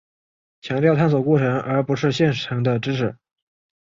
[0.61, 3.17] 强调探究过程而不是现成的知识。